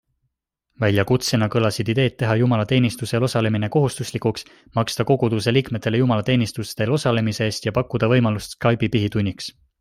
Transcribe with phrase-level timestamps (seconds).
[0.83, 4.47] Väljakutsena kõlasid ideed teha jumalateenistustel osalemine kohustuslikuks,
[4.79, 9.55] maksta koguduseliikmetele jumalateenistustel osalemise eest ja pakkuda võimalust Skype'i pihitunniks.